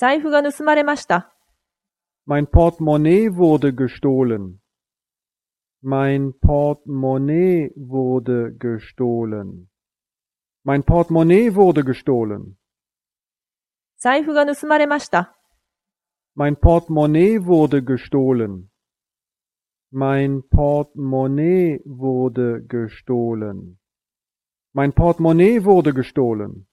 [0.00, 1.30] 財布が盗まれました。
[2.26, 4.58] Mein Portemonnaie wurde gestohlen.
[5.82, 9.68] Mein Portemonnaie wurde gestohlen.
[10.64, 12.56] Mein Portemonnaie wurde gestohlen.
[13.98, 15.36] 財布が盗まれました。
[16.34, 18.70] Mein Portemonnaie wurde gestohlen.
[19.92, 23.76] Mein Portemonnaie wurde gestohlen.
[24.72, 26.69] Mein Portemonnaie wurde gestohlen.